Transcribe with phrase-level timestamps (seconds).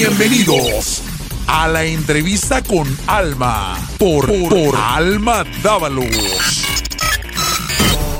[0.00, 1.02] Bienvenidos
[1.48, 4.30] a la entrevista con Alma por,
[4.76, 6.06] Alma Dávalos.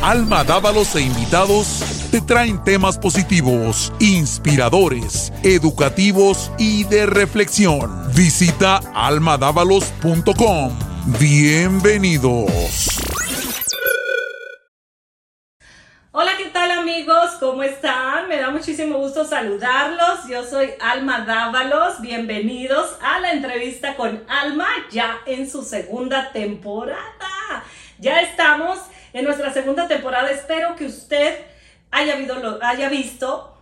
[0.03, 8.13] Alma Dávalos e invitados te traen temas positivos, inspiradores, educativos y de reflexión.
[8.13, 10.73] Visita almadávalos.com.
[11.21, 12.98] Bienvenidos.
[17.49, 18.29] ¿Cómo están?
[18.29, 20.29] Me da muchísimo gusto saludarlos.
[20.29, 21.99] Yo soy Alma Dávalos.
[22.03, 27.65] Bienvenidos a la entrevista con Alma ya en su segunda temporada.
[27.99, 28.79] Ya estamos
[29.15, 30.31] en nuestra segunda temporada.
[30.31, 31.39] Espero que usted
[31.91, 32.19] haya,
[32.61, 33.58] haya visto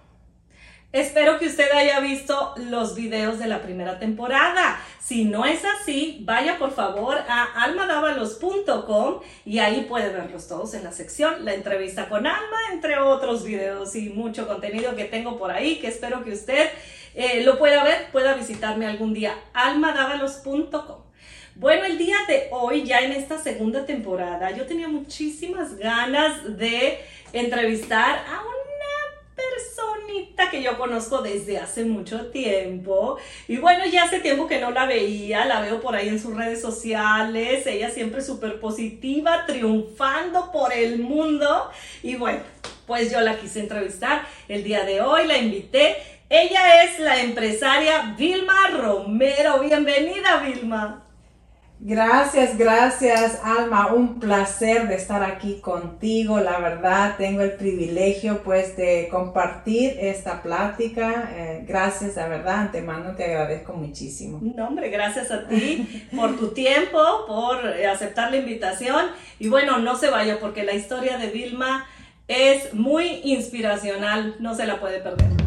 [0.97, 4.81] Espero que usted haya visto los videos de la primera temporada.
[4.99, 10.85] Si no es así, vaya por favor a almadavalos.com y ahí puede verlos todos en
[10.85, 15.51] la sección La entrevista con Alma, entre otros videos y mucho contenido que tengo por
[15.51, 16.71] ahí que espero que usted
[17.15, 19.35] eh, lo pueda ver, pueda visitarme algún día.
[19.53, 21.03] almadavalos.com.
[21.57, 27.01] Bueno, el día de hoy, ya en esta segunda temporada, yo tenía muchísimas ganas de
[27.35, 28.66] entrevistar a un
[29.37, 33.19] personita que yo conozco desde hace mucho tiempo.
[33.47, 36.35] Y bueno, ya hace tiempo que no la veía, la veo por ahí en sus
[36.35, 41.71] redes sociales, ella siempre súper positiva, triunfando por el mundo.
[42.03, 42.41] Y bueno,
[42.87, 45.97] pues yo la quise entrevistar el día de hoy, la invité.
[46.29, 49.61] Ella es la empresaria Vilma Romero.
[49.61, 51.06] Bienvenida, Vilma.
[51.79, 56.41] Gracias, gracias Alma, un placer de estar aquí contigo.
[56.41, 61.31] La verdad, tengo el privilegio pues de compartir esta plática.
[61.35, 64.41] Eh, gracias, la verdad, antemano te agradezco muchísimo.
[64.43, 69.07] No, hombre, gracias a ti por tu tiempo, por aceptar la invitación.
[69.39, 71.87] Y bueno, no se vaya porque la historia de Vilma
[72.27, 75.46] es muy inspiracional, no se la puede perder.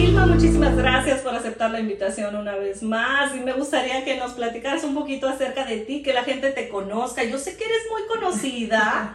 [0.00, 4.32] Vilma, muchísimas gracias por aceptar la invitación una vez más y me gustaría que nos
[4.32, 7.22] platicaras un poquito acerca de ti, que la gente te conozca.
[7.22, 9.14] Yo sé que eres muy conocida,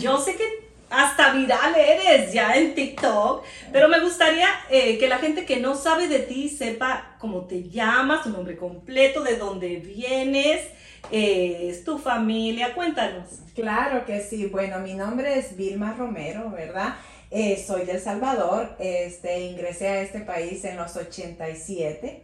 [0.00, 5.18] yo sé que hasta viral eres ya en TikTok, pero me gustaría eh, que la
[5.18, 9.76] gente que no sabe de ti sepa cómo te llamas, tu nombre completo, de dónde
[9.76, 10.60] vienes,
[11.12, 13.28] eh, es tu familia, cuéntanos.
[13.54, 16.96] Claro que sí, bueno, mi nombre es Vilma Romero, ¿verdad?
[17.30, 22.22] Eh, soy de El Salvador, este, ingresé a este país en los 87.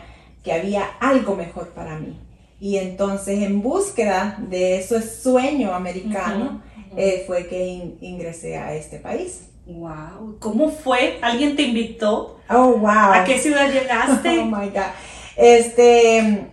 [0.45, 2.21] que había algo mejor para mí.
[2.61, 6.61] Y entonces en búsqueda de ese sueño americano
[6.97, 9.43] eh, fue que ingresé a este país.
[9.67, 11.19] Wow, ¿cómo fue?
[11.23, 12.39] ¿Alguien te invitó?
[12.49, 13.13] Oh, wow.
[13.13, 14.39] ¿A qué ciudad llegaste?
[14.41, 14.93] Oh my God.
[15.37, 16.47] Este,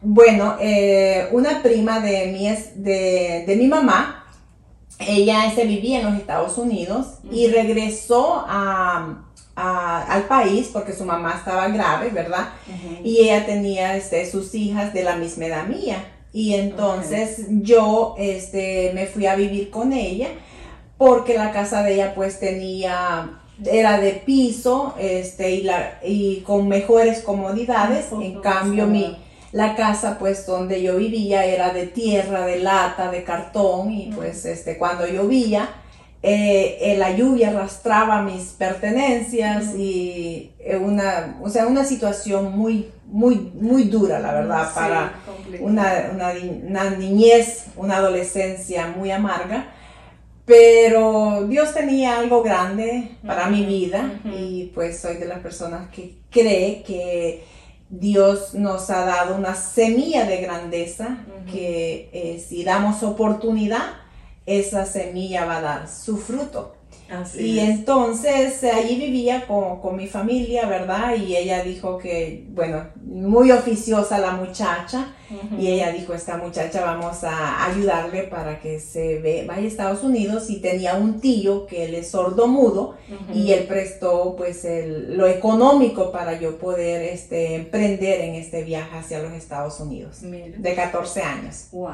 [0.00, 2.48] bueno, eh, una prima de mi,
[2.82, 4.24] de, de mi mamá,
[4.98, 9.24] ella se vivía en los Estados Unidos y regresó a,
[9.56, 12.48] al país porque su mamá estaba grave, ¿verdad?
[13.02, 16.04] Y ella tenía este, sus hijas de la misma edad mía.
[16.34, 20.26] Y entonces yo este, me fui a vivir con ella
[20.98, 26.66] porque la casa de ella pues tenía, era de piso este, y, la, y con
[26.66, 28.06] mejores comodidades.
[28.10, 29.16] En cambio mi,
[29.52, 34.44] la casa pues donde yo vivía era de tierra, de lata, de cartón y pues
[34.44, 35.68] este, cuando llovía
[36.26, 42.90] eh, eh, la lluvia arrastraba mis pertenencias y eh, una, o sea, una situación muy,
[43.04, 45.20] muy, muy dura, la verdad, para
[45.60, 49.66] una, una, niñez, una adolescencia muy amarga.
[50.46, 56.14] Pero Dios tenía algo grande para mi vida y pues soy de las personas que
[56.30, 57.44] cree que
[57.90, 61.18] Dios nos ha dado una semilla de grandeza
[61.52, 64.03] que si damos oportunidad,
[64.46, 66.76] esa semilla va a dar su fruto.
[67.10, 67.68] Así Y es.
[67.68, 71.14] entonces eh, allí vivía con, con mi familia, ¿verdad?
[71.16, 75.08] Y ella dijo que, bueno, muy oficiosa la muchacha.
[75.58, 80.02] Y ella dijo, esta muchacha vamos a ayudarle para que se ve, vaya a Estados
[80.02, 80.48] Unidos.
[80.48, 82.94] Y tenía un tío que él es sordo mudo
[83.34, 88.96] y él prestó pues el- lo económico para yo poder este, emprender en este viaje
[88.96, 90.22] hacia los Estados Unidos.
[90.22, 90.56] Mira.
[90.56, 91.68] De 14 años.
[91.72, 91.90] Wow.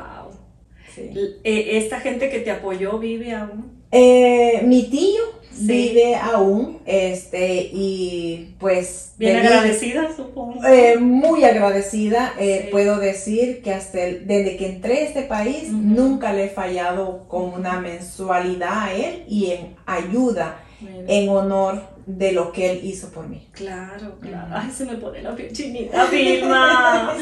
[0.94, 1.10] Sí.
[1.44, 3.80] Eh, Esta gente que te apoyó vive aún.
[3.92, 5.20] Eh, mi tío
[5.52, 5.66] Sí.
[5.66, 9.12] vive aún, este, y pues...
[9.18, 10.64] Bien agradecida, supongo.
[10.64, 12.68] Eh, muy agradecida, eh, Sí.
[12.70, 17.24] puedo decir que hasta el- desde que entré a este país nunca le he fallado
[17.28, 21.04] con una mensualidad a él y en ayuda Mira.
[21.08, 21.82] en honor
[22.18, 23.46] de lo que él hizo por mí.
[23.52, 24.46] Claro, claro.
[24.48, 24.54] Ujú.
[24.56, 27.14] Ay, se me pone la piel chinita, Vilma.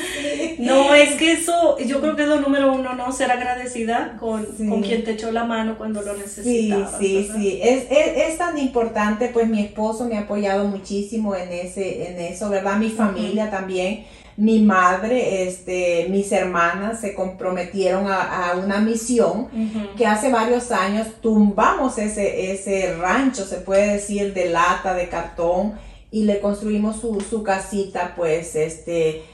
[0.59, 3.13] No, es que eso, yo creo que es lo número uno, ¿no?
[3.13, 4.67] Ser agradecida con, Sí.
[4.69, 6.99] con quien te echó la mano cuando lo Sí, necesitabas.
[6.99, 7.37] sí, ¿verdad?
[7.37, 7.61] sí.
[7.63, 12.19] Es, es, es tan importante, pues mi esposo me ha apoyado muchísimo en ese, en
[12.21, 12.77] eso, ¿verdad?
[12.79, 14.05] Mi familia también,
[14.39, 19.49] mi madre, este, mis hermanas se comprometieron a, a una misión
[19.97, 25.73] que hace varios años tumbamos ese, ese rancho, se puede decir, de lata, de cartón,
[26.13, 29.25] y le construimos su, su casita, pues, este,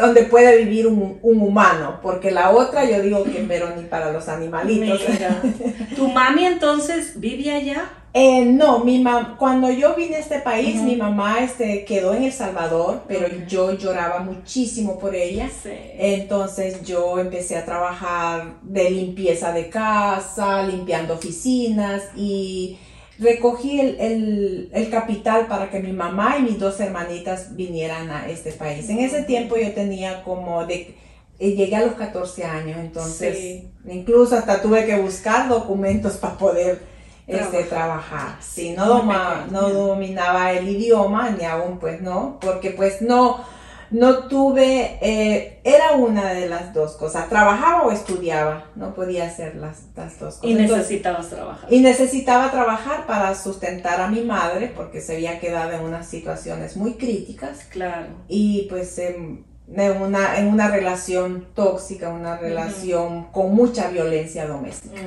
[0.00, 4.12] donde puede vivir un, un humano, porque la otra yo digo que, pero ni para
[4.12, 5.00] los animalitos.
[5.08, 5.42] Mira.
[5.96, 7.88] ¿Tu mami entonces vive allá?
[8.16, 12.22] Eh, no, mi mam cuando yo vine a este país, mi mamá este, quedó en
[12.22, 15.50] El Salvador, pero yo lloraba muchísimo por ella.
[15.50, 15.70] Sí.
[15.98, 22.78] Entonces yo empecé a trabajar de limpieza de casa, limpiando oficinas y
[23.18, 28.28] recogí el, el- el capital para que mi mamá y mis dos hermanitas vinieran a
[28.28, 28.88] este país.
[28.90, 30.94] En ese tiempo yo tenía como de...
[31.40, 33.68] eh, Llegué a los 14 años, entonces Sí.
[33.88, 36.93] incluso hasta tuve que buscar documentos para poder
[37.26, 38.36] este, Trabajar.
[38.40, 43.42] Sí, no, doma- no dominaba el idioma, ni aún pues no, porque pues no,
[43.90, 49.54] no tuve, eh, era una de las dos cosas, trabajaba o estudiaba, no podía hacer
[49.56, 50.44] las, las dos cosas.
[50.44, 51.72] Y Entonces, necesitabas trabajar.
[51.72, 56.76] y necesitaba trabajar para sustentar a mi madre, porque se había quedado en unas situaciones
[56.76, 58.08] muy críticas Claro.
[58.28, 65.00] y pues en una, en una relación tóxica, una relación con mucha violencia doméstica.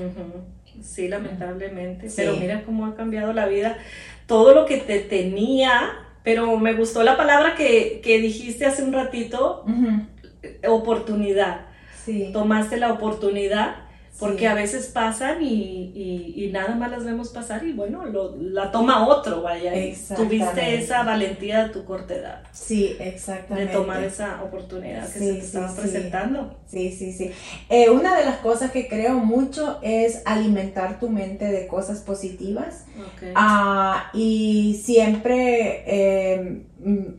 [0.81, 2.09] Sí, lamentablemente.
[2.09, 2.15] Sí.
[2.17, 3.77] Pero mira cómo ha cambiado la vida.
[4.25, 5.93] Todo lo que te tenía,
[6.23, 11.61] pero me gustó la palabra que, que dijiste hace un ratito, Ujú, oportunidad.
[12.05, 12.29] Sí.
[12.33, 13.86] Tomaste la oportunidad
[14.19, 14.45] porque Sí.
[14.47, 18.71] a veces pasan y, y- y nada más las vemos pasar y bueno, lo- la
[18.71, 19.71] toma otro, vaya.
[20.15, 23.73] Tuviste esa valentía a tu corta edad Sí, de exactamente.
[23.73, 26.55] tomar esa oportunidad que Sí, se te sí, estaba presentando.
[26.67, 27.31] Sí, sí, sí.
[27.69, 32.85] Eh, una de las cosas que creo mucho es alimentar tu mente de cosas positivas.
[32.99, 33.29] Ok.
[33.35, 36.63] Ah, y siempre eh,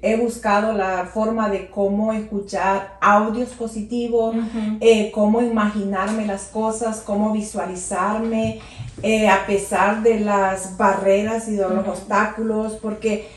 [0.02, 4.34] he buscado la forma de cómo escuchar audios positivos,
[4.80, 8.60] eh, cómo imaginarme las cosas, cómo visualizarme,
[9.02, 13.28] eh, a pesar de las barreras y de los obstáculos, porque,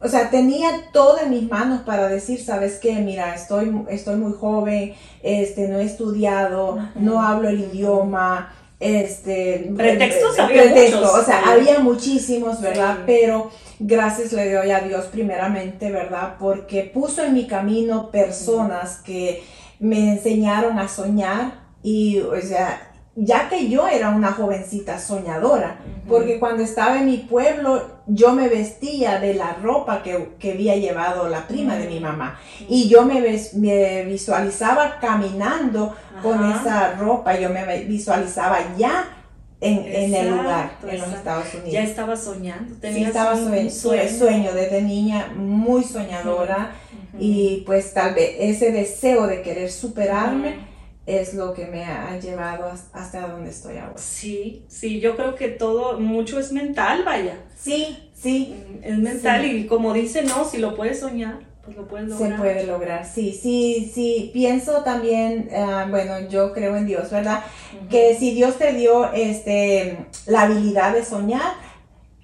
[0.00, 4.32] o sea, tenía todo en mis manos para decir, sabes qué, mira, estoy, estoy muy
[4.32, 8.54] joven, este, no he estudiado, no hablo el idioma.
[8.80, 11.50] Este, Pretextos había pretextos, muchos, o sea, sí.
[11.50, 12.96] había muchísimos, ¿verdad?
[12.96, 13.02] Sí.
[13.06, 16.36] Pero gracias le doy a Dios primeramente, ¿verdad?
[16.38, 19.44] Porque puso en mi camino personas que
[19.80, 26.38] me enseñaron a soñar y, o sea, ya que yo era una jovencita soñadora, porque
[26.38, 31.28] cuando estaba en mi pueblo yo me vestía de la ropa que, que había llevado
[31.28, 32.38] la prima de mi mamá
[32.68, 39.16] y yo me, ves- me visualizaba caminando con esa ropa, yo me visualizaba ya
[39.60, 41.16] en, en el lugar, en los exacto.
[41.18, 41.72] Estados Unidos.
[41.72, 44.52] Ya estaba soñando, Sí, tenías estaba un, sue- un sue- sueño.
[44.54, 46.70] desde niña, muy soñadora
[47.18, 50.69] y pues tal vez ese deseo de querer superarme.
[51.18, 53.96] Es lo que me ha llevado has- hasta donde estoy ahora.
[53.98, 57.36] Sí, sí, yo creo que todo, mucho es mental, vaya.
[57.58, 59.50] Sí, sí, Es mental Sí.
[59.58, 62.30] y como dice, no, si lo puedes soñar, pues lo puedes lograr.
[62.32, 64.30] se puede lograr, sí, sí, sí.
[64.32, 67.42] Pienso también, ah, bueno, yo creo en Dios, ¿verdad?
[67.90, 71.52] Que si Dios te dio este, la habilidad de soñar,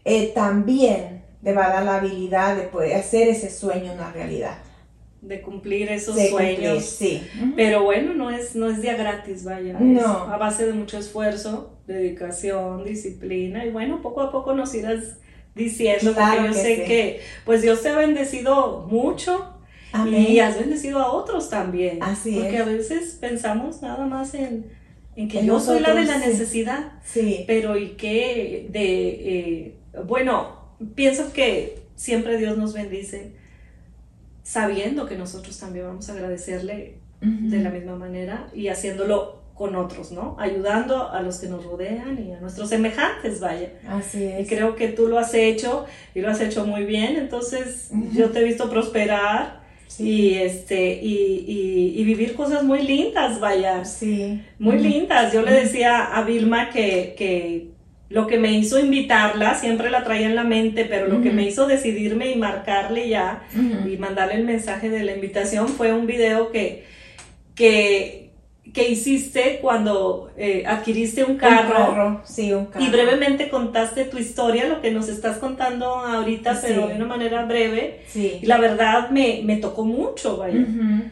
[0.05, 4.59] eh, también te va a dar la habilidad de poder hacer ese sueño una realidad.
[5.26, 6.85] De cumplir esos De cumplir, sueños.
[6.85, 7.23] sí.
[7.56, 9.73] Pero bueno, no es, no es día gratis, vaya.
[9.75, 10.02] es No.
[10.33, 13.64] a base de mucho esfuerzo, dedicación, disciplina.
[13.66, 15.18] Y bueno, poco a poco nos irás
[15.54, 16.83] diciendo, Claro porque yo que sé sí.
[16.85, 19.54] que pues Dios te ha bendecido mucho
[19.92, 20.26] Amén.
[20.28, 22.02] y has bendecido a otros también.
[22.02, 22.62] Así porque es.
[22.62, 24.66] a veces pensamos nada más en,
[25.16, 26.28] en que En yo soy la de la sí.
[26.28, 29.75] necesidad, Sí, pero y que de, eh,
[30.06, 30.56] bueno,
[30.95, 33.33] pienso que siempre Dios nos bendice
[34.47, 40.12] sabiendo que nosotros también vamos a agradecerle de la misma manera y haciéndolo con otros,
[40.12, 40.37] ¿no?
[40.38, 43.73] Ayudando a los que nos rodean y a nuestros semejantes, vaya.
[43.88, 44.49] así Y es.
[44.49, 48.41] creo que tú lo has hecho y lo has hecho muy bien, entonces yo te
[48.41, 54.43] he visto prosperar Sí, y este y, y- y vivir cosas muy lindas, vaya, sí.
[54.59, 55.33] muy lindas.
[55.33, 57.71] Yo le decía a Vilma que, que
[58.09, 61.45] lo que me hizo invitarla, siempre la traía en la mente, pero lo que me
[61.45, 63.43] hizo decidirme y marcarle ya
[63.87, 66.85] y mandarle el mensaje de la invitación fue un video que,
[67.55, 68.31] que,
[68.73, 72.85] que hiciste cuando eh, adquiriste un Un carro Sí, un carro.
[72.85, 76.67] y brevemente contaste tu historia, lo que nos estás contando ahorita, Sí.
[76.69, 78.03] pero de una manera breve.
[78.09, 78.39] Sí.
[78.43, 80.65] Y la verdad me, me tocó mucho, vaya.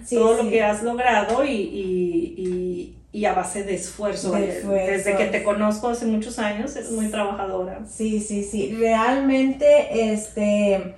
[0.05, 4.33] Sí, Todo lo que has logrado y, y, y, y a base de esfuerzo.
[4.33, 4.90] De esfuerzo.
[4.90, 7.83] Desde que te conozco hace muchos años, eres muy trabajadora.
[7.88, 8.75] Sí, sí, sí.
[8.76, 10.97] Realmente, este,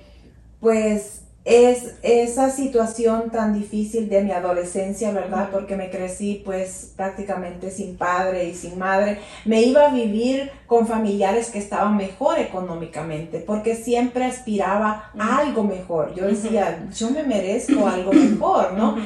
[0.58, 5.50] pues es esa situación tan difícil de mi adolescencia, ¿verdad?
[5.52, 9.18] Porque me crecí pues prácticamente sin padre y sin madre.
[9.44, 15.64] Me iba a vivir con familiares que estaban mejor económicamente, porque siempre aspiraba a algo
[15.64, 16.14] mejor.
[16.14, 18.96] Yo decía, yo me merezco algo mejor, ¿no?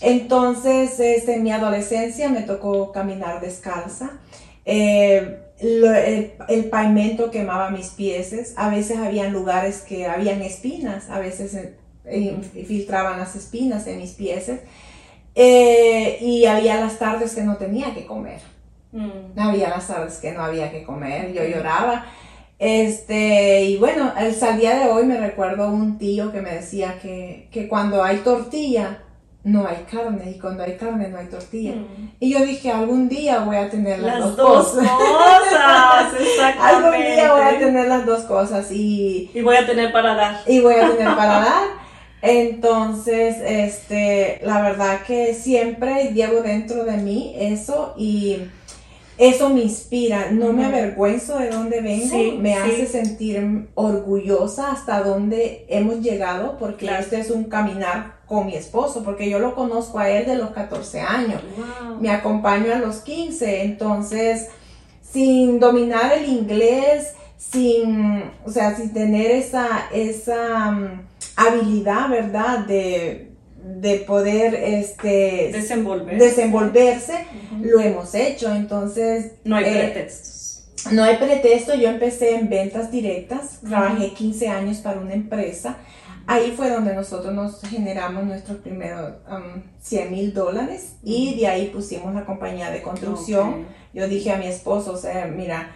[0.00, 4.10] Entonces, este, en mi adolescencia me tocó caminar descalza.
[4.64, 8.54] Eh, lo- el, el pavimento quemaba mis pies.
[8.56, 11.56] A veces habían lugares que habían espinas, a veces
[12.04, 12.36] eh,
[12.66, 14.50] filtraban las espinas en mis pies.
[15.36, 18.40] Eh, y había las tardes que no tenía que comer.
[18.92, 19.36] Mm.
[19.38, 21.48] Había las tardes que no había que comer, yo Ok.
[21.48, 22.06] lloraba.
[22.58, 26.98] Este, y bueno, hasta el día de hoy me recuerdo un tío que me decía
[27.02, 29.02] que, que cuando hay tortilla,
[29.44, 31.72] no hay carne, y cuando hay carne, no hay tortilla.
[31.74, 32.10] Mm.
[32.18, 34.88] Y yo dije, algún día voy a tener las, Las dos, cosas.
[34.90, 36.60] cosas, exactamente.
[36.86, 40.40] algún día voy a tener las dos cosas y, Y voy a tener para dar.
[40.46, 41.84] y voy a tener para dar.
[42.22, 48.38] Entonces, este, la verdad que siempre llevo dentro de mí eso y
[49.18, 50.30] eso me inspira.
[50.32, 52.58] No me avergüenzo de dónde vengo, Sí, me sí.
[52.60, 57.02] hace sentir orgullosa hasta dónde hemos llegado, porque Claro.
[57.02, 60.50] este es un caminar con mi esposo, porque yo lo conozco a él de los
[60.50, 62.00] 14 años Wow.
[62.00, 64.48] me acompaño a los 15, entonces
[65.02, 71.02] sin dominar el inglés, sin, o sea, sin tener esa, esa mm,
[71.36, 72.60] habilidad, ¿verdad?
[72.60, 73.30] De,
[73.62, 76.18] de poder este, Desenvolver.
[76.18, 77.14] desenvolverse,
[77.60, 80.64] lo hemos hecho, entonces No hay eh, pretextos.
[80.92, 85.76] no hay pretexto, yo empecé en ventas directas, trabajé 15 años para una empresa.
[86.26, 91.66] Ahí fue donde nosotros nos generamos nuestros primeros um, 100 mil dólares y de ahí
[91.66, 93.66] pusimos la compañía de construcción.
[93.92, 95.70] Yo dije a mi esposo, o sea, mira,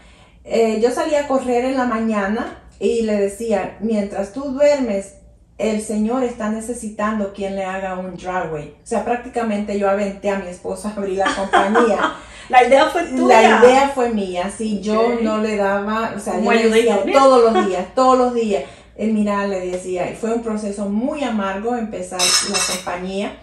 [0.44, 5.16] eh, yo salía a correr en la mañana y le decía, mientras tú duermes,
[5.58, 8.76] el Señor está necesitando quien le haga un driveway.
[8.82, 12.14] O sea, prácticamente yo aventé a mi esposo a abrir la compañía.
[12.48, 13.26] La idea fue tuya.
[13.26, 17.52] La idea fue mía, si yo no le daba, o sea, yo le decía todos
[17.52, 18.64] los días, todos los días.
[18.98, 23.38] Él mira, le decía, y fue un proceso muy amargo empezar la compañía.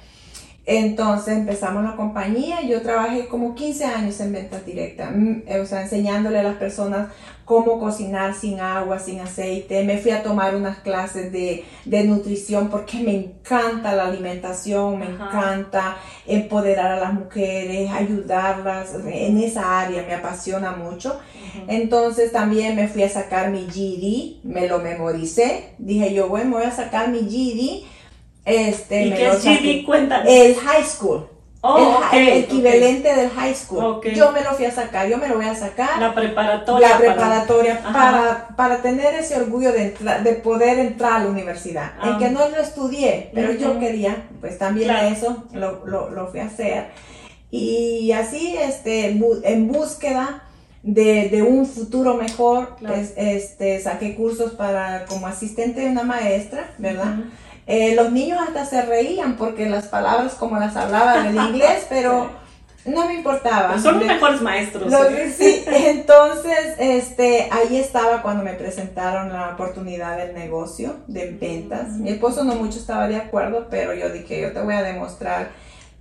[0.68, 5.66] Entonces empezamos la compañía, yo trabajé como 15 años en ventas directas, mm, eh, o
[5.66, 7.10] sea, enseñándole a las personas
[7.46, 9.84] cómo cocinar sin agua, sin aceite.
[9.84, 15.06] Me fui a tomar unas clases de, de nutrición porque me encanta la alimentación, me
[15.06, 15.14] Ajá.
[15.28, 21.20] encanta empoderar a las mujeres, ayudarlas en esa área, me apasiona mucho.
[21.68, 26.66] Entonces también me fui a sacar mi GD, me lo memoricé, dije yo, bueno, voy
[26.66, 27.86] a sacar mi GD.
[28.46, 29.40] Este, ¿Y me qué lo.
[29.40, 29.86] GD?
[29.86, 30.28] Cuéntanos.
[30.30, 31.28] El high school.
[31.68, 34.00] Oh, el, equivalente del high school.
[34.14, 36.00] Yo me lo fui a sacar, yo me lo voy a sacar.
[36.00, 36.90] La preparatoria.
[36.90, 41.30] La para- preparatoria para, para tener ese orgullo de, entra- de poder entrar a la
[41.30, 41.94] universidad.
[42.00, 42.10] Ah.
[42.12, 45.08] En que no lo estudié, pero yo quería, pues también Claro.
[45.08, 46.86] eso lo, lo, lo fui a hacer.
[47.52, 50.44] Y así, este, en búsqueda
[50.84, 52.96] de, de un futuro mejor, Claro.
[52.96, 57.16] es- este, saqué cursos para como asistente de una maestra, ¿verdad?
[57.68, 61.86] Eh, los niños hasta se reían porque las palabras como las hablaba en el inglés,
[61.90, 62.30] pero
[62.86, 63.70] no me importaba.
[63.70, 64.94] Pero son los mejores maestros.
[64.94, 65.34] ¿eh?
[65.38, 71.94] sí, entonces, este, ahí estaba cuando me presentaron la oportunidad del negocio de ventas.
[71.94, 75.50] Mi esposo no mucho estaba de acuerdo, pero yo dije, yo te voy a demostrar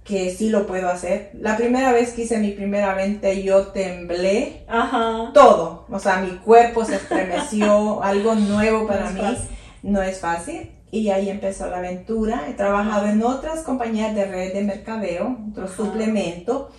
[0.05, 1.31] que sí lo puedo hacer.
[1.33, 5.31] La primera vez que hice mi primera venta, yo temblé Ajá.
[5.33, 9.49] todo, o sea, mi cuerpo se estremeció, algo nuevo para No mí, fácil.
[9.83, 10.71] no es fácil.
[10.95, 12.45] Y ahí empezó la aventura.
[12.49, 15.75] He trabajado en otras compañías de red de mercadeo, otro Ajá.
[15.75, 16.71] suplemento,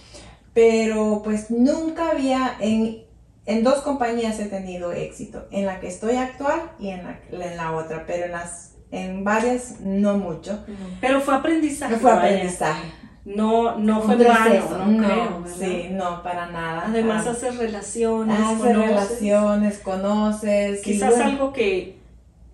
[0.54, 3.04] pero pues nunca había en,
[3.46, 7.58] en dos compañías he tenido éxito, en la que estoy actual y en la, en
[7.58, 10.64] la otra, pero en las en varias no mucho.
[11.02, 11.98] Pero fue aprendizaje.
[11.98, 12.94] Fue aprendizaje.
[13.26, 15.44] No, no fue vano, no, creo.
[15.60, 16.86] Sí, no, para nada.
[16.88, 18.40] Además, haces relaciones.
[18.40, 20.82] Haces relaciones, conoces.
[20.84, 22.00] Quizás algo que,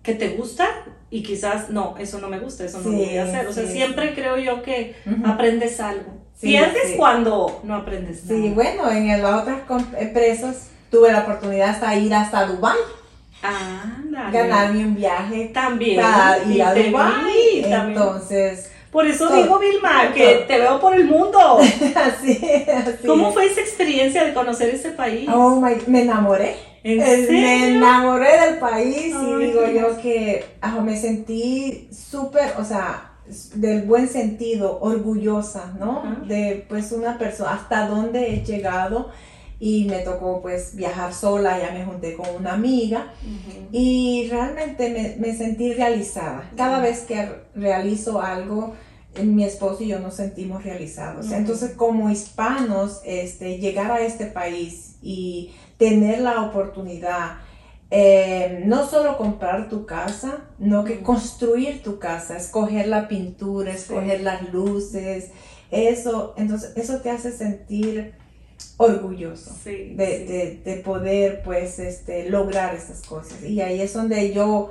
[0.02, 0.66] que te gusta
[1.12, 3.46] y quizás no, eso no me gusta, eso no lo voy a hacer.
[3.46, 6.10] O sea, siempre creo yo que aprendes algo.
[6.40, 8.40] Pierdes cuando no aprendes nada.
[8.40, 9.60] Sí, bueno, en las otras
[9.98, 12.78] empresas tuve la oportunidad hasta ir hasta Dubái.
[13.42, 13.98] Ah,
[14.32, 17.62] ganarme un viaje también para ir a Dubái.
[17.62, 21.58] Entonces, por eso digo, Vilma, que te veo por el mundo.
[21.94, 22.40] así,
[22.74, 23.06] así.
[23.06, 25.28] ¿Cómo fue esa experiencia de conocer ese país?
[25.30, 26.71] Oh my, me enamoré.
[26.84, 27.30] ¿En serio?
[27.30, 30.44] Me enamoré del país y digo yo que
[30.82, 33.12] me sentí súper, o sea,
[33.54, 36.02] del buen sentido, orgullosa, ¿no?
[36.26, 39.10] De pues una persona, hasta dónde he llegado
[39.60, 43.12] y me tocó pues viajar sola, ya me junté con una amiga
[43.70, 46.50] y realmente me, me, sentí realizada.
[46.56, 48.74] Cada vez que realizo algo,
[49.14, 51.30] eh, mi esposo y yo nos sentimos realizados.
[51.30, 57.38] Entonces como hispanos, este, llegar a este país y tener la oportunidad,
[57.90, 64.20] eh, no solo comprar tu casa, no que construir tu casa, escoger la pintura, escoger
[64.20, 65.32] las luces,
[65.72, 68.14] eso, entonces eso te hace sentir
[68.76, 73.42] orgulloso de, poder pues este, lograr esas cosas.
[73.42, 74.70] Y ahí es donde yo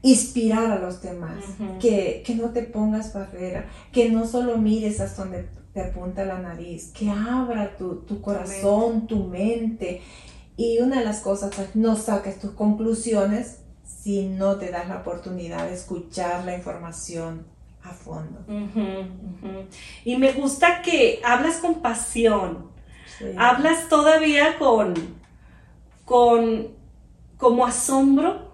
[0.00, 1.44] inspirar a los demás,
[1.78, 6.92] que, no te pongas barrera, que no solo mires hasta donde te apunta la nariz,
[6.92, 10.02] que abra tu, corazón, tu mente.
[10.56, 14.98] Y una de las cosas, pues, no saques tus conclusiones si no te das la
[14.98, 17.46] oportunidad de escuchar la información
[17.82, 18.44] a fondo.
[20.04, 22.70] Y me gusta que hablas con pasión,
[23.36, 24.94] Hablas todavía con,
[26.04, 26.68] con
[27.36, 28.52] como asombro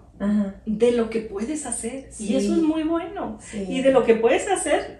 [0.65, 2.09] de lo que puedes hacer.
[2.19, 3.39] Y eso es muy bueno.
[3.53, 4.98] Y de lo que puedes hacer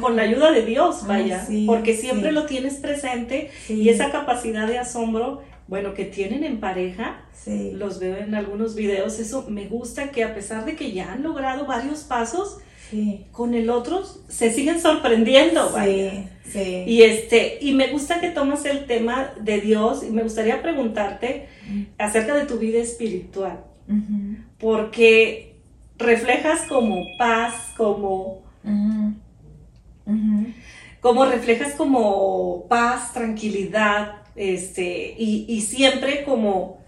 [0.00, 1.46] con la ayuda de Dios, vaya.
[1.66, 7.24] porque siempre lo tienes presente y esa capacidad de asombro, bueno, que tienen en pareja,
[7.74, 11.22] los veo en algunos videos, eso me gusta que a pesar de que ya han
[11.22, 12.58] logrado varios pasos,
[13.32, 15.70] con el otro se siguen sorprendiendo.
[15.74, 20.62] Sí, Y, este, y me gusta que tomas el tema de Dios y me gustaría
[20.62, 21.48] preguntarte
[21.98, 23.64] acerca de tu vida espiritual,
[24.58, 25.56] porque
[25.98, 28.42] reflejas como paz, como...
[31.00, 36.78] Como reflejas como paz, tranquilidad, este, y, siempre como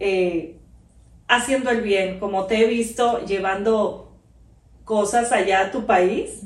[0.00, 0.56] eh,
[1.28, 4.12] haciendo el bien, como te he visto llevando
[4.84, 6.42] cosas allá a tu país.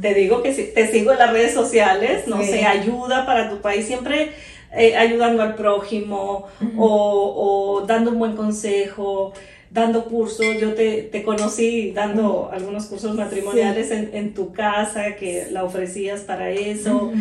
[0.00, 3.86] Te digo que te sigo en las redes sociales, no sé, ayuda para tu país,
[3.86, 4.32] siempre
[4.72, 6.46] eh, ayudando al prójimo
[6.78, 9.32] o, dando un buen consejo,
[9.70, 10.46] dando cursos.
[10.60, 17.12] Yo te, conocí dando algunos cursos matrimoniales en, tu casa, que la ofrecías para eso.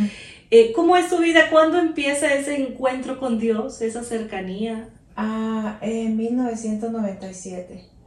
[0.52, 1.50] Eh, ¿Cómo es tu vida?
[1.52, 4.90] ¿Cuándo empieza ese encuentro con Dios, esa cercanía?
[5.16, 7.99] Ah, en 1997.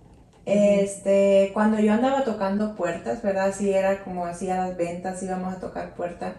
[0.45, 3.51] Este, cuando yo andaba tocando puertas, ¿verdad?
[3.51, 6.35] Así era como hacía las ventas, íbamos a tocar puertas.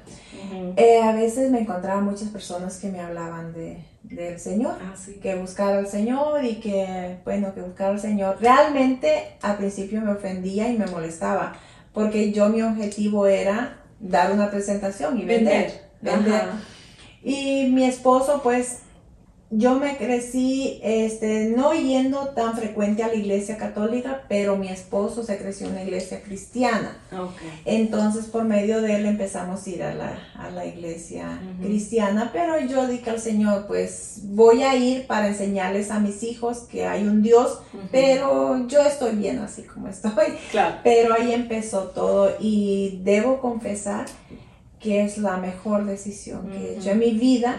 [0.75, 5.35] Eh, a veces me encontraba muchas personas que me hablaban de, del Señor, ah, que
[5.35, 8.37] buscar al Señor y que, bueno, que buscar al Señor.
[8.41, 11.53] Realmente al principio me ofendía y me molestaba,
[11.93, 15.91] porque yo mi objetivo era dar una presentación y vender.
[16.01, 16.43] vender.
[17.23, 18.79] Y mi esposo, pues,
[19.57, 25.23] yo me crecí, este, no yendo tan frecuente a la iglesia católica, pero mi esposo
[25.23, 26.97] se creció en una iglesia cristiana.
[27.65, 33.09] Entonces, por medio de él empezamos a ir a la, iglesia cristiana, pero yo dije
[33.09, 37.59] al Señor, pues voy a ir para enseñarles a mis hijos que hay un Dios,
[37.91, 40.11] pero yo estoy bien así como estoy.
[40.51, 40.77] Claro.
[40.83, 44.05] Pero ahí empezó todo y debo confesar
[44.79, 47.55] que es la mejor decisión que he hecho en mi vida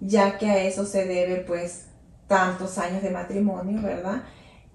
[0.00, 1.86] ya que a eso se debe pues
[2.26, 4.22] tantos años de matrimonio, ¿verdad?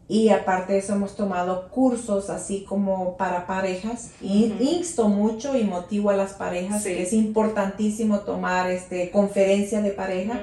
[0.08, 4.12] Y aparte de eso hemos tomado cursos así como para parejas.
[4.22, 9.92] Y insto mucho y motivo a las parejas que es importantísimo tomar este conferencia de
[9.92, 10.42] pareja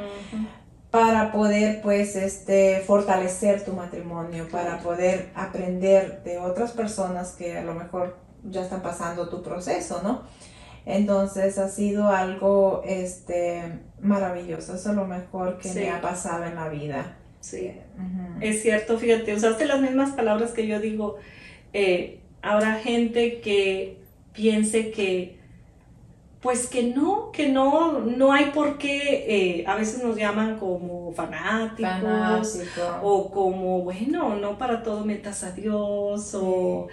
[0.90, 7.62] para poder pues este fortalecer tu matrimonio, para poder aprender de otras personas que a
[7.62, 10.22] lo mejor ya están pasando tu proceso, ¿no?
[10.86, 16.54] Entonces ha sido algo este, maravilloso, eso es lo mejor que me ha pasado en
[16.54, 17.16] la vida.
[17.40, 17.72] Sí,
[18.40, 21.16] es cierto, fíjate, usaste las mismas palabras que yo digo,
[21.72, 23.98] eh, habrá gente que
[24.34, 25.40] piense que
[26.40, 29.26] pues que no, que no, no hay por qué,
[29.60, 32.60] eh, a veces nos llaman como fanáticos
[33.02, 36.88] o como, bueno, no para todo metas a Dios o,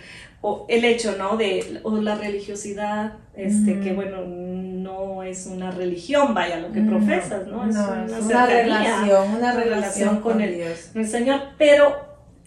[0.68, 1.38] el hecho, ¿no?
[1.38, 7.48] De, o la religiosidad, este, que bueno, no es una religión, vaya, lo que profesas,
[7.48, 7.68] ¿no?
[7.68, 10.92] Es, una, relación, una relación con, el, Dios.
[10.94, 11.96] el Señor, pero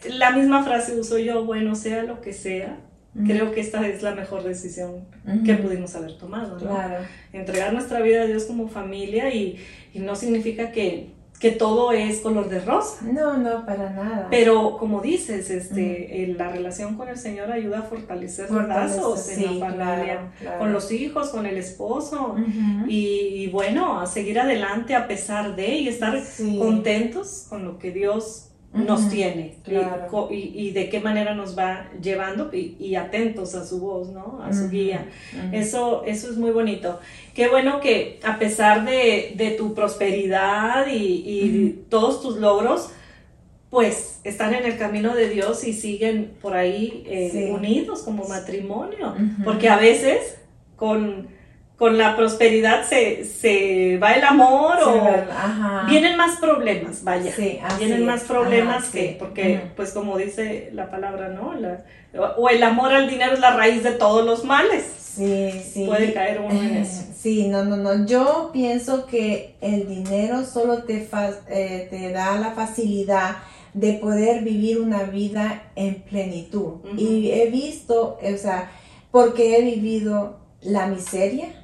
[0.08, 2.78] la misma frase uso yo, bueno, sea lo que sea,
[3.26, 5.04] Creo que esta es la mejor decisión
[5.44, 6.70] que pudimos haber tomado, ¿no?
[6.70, 7.04] Claro.
[7.32, 9.58] Entregar nuestra vida a Dios como familia y,
[9.94, 13.04] no significa que, que, todo es color de rosa.
[13.04, 14.28] No, no, para nada.
[14.30, 19.58] Pero como dices, este, la relación con el Señor ayuda a fortalecer los lazos en
[19.58, 20.20] la familia,
[20.58, 22.36] con los hijos, con el esposo.
[22.86, 26.22] Y, bueno, a seguir adelante a pesar de y estar
[26.58, 29.56] contentos con lo que Dios nos tiene
[30.30, 34.40] y, de qué manera nos va llevando y, atentos a su voz, ¿no?
[34.42, 35.06] A su guía.
[35.52, 37.00] Eso, eso es muy bonito.
[37.34, 42.90] Qué bueno que a pesar de, tu prosperidad y, todos tus logros,
[43.70, 49.14] pues están en el camino de Dios y siguen por ahí eh, unidos como matrimonio.
[49.44, 50.38] Porque a veces
[50.76, 51.39] con
[51.80, 57.32] con la prosperidad se, se va el amor o vienen más problemas, vaya.
[57.78, 61.54] vienen más problemas que, porque, pues como dice la palabra, ¿no?
[62.36, 64.84] o el amor al dinero es la raíz de todos los males.
[64.98, 65.86] Sí, sí.
[65.86, 67.02] Puede caer uno en eso.
[67.16, 68.04] Sí, no, no, no.
[68.04, 71.08] Yo pienso que el dinero solo te,
[71.48, 73.36] eh, te da la facilidad
[73.72, 76.74] de poder vivir una vida en plenitud.
[76.98, 78.70] Y he visto, o sea,
[79.10, 81.59] porque he vivido la miseria,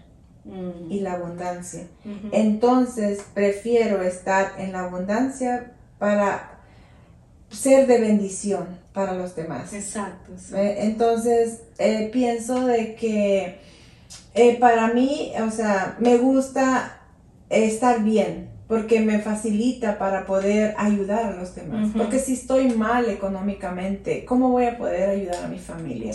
[0.47, 0.93] Mm.
[0.93, 1.89] y la abundancia.
[2.31, 6.61] Entonces, prefiero estar en la abundancia para
[7.51, 9.73] ser de bendición para los demás.
[9.73, 10.33] Exacto.
[10.55, 13.59] Entonces, eh, pienso de que
[14.35, 17.01] eh, para mí, o sea, me gusta
[17.51, 21.91] estar bien porque me facilita para poder ayudar a los demás.
[21.97, 26.13] Porque si estoy mal económicamente, ¿cómo voy a poder ayudar a mi familia?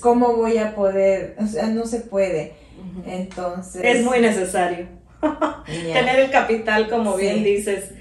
[0.00, 1.36] ¿Cómo voy a poder?
[1.40, 2.54] O sea, no se puede.
[3.06, 3.82] Entonces...
[3.82, 4.88] Es muy necesario
[5.66, 7.92] tener el capital, como bien dices.